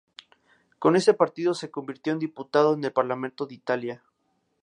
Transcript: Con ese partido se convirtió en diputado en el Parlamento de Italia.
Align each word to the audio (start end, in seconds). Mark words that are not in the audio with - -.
Con 0.79 0.95
ese 0.95 1.13
partido 1.13 1.53
se 1.53 1.69
convirtió 1.69 2.11
en 2.11 2.17
diputado 2.17 2.73
en 2.73 2.83
el 2.83 2.91
Parlamento 2.91 3.45
de 3.45 3.53
Italia. 3.53 4.03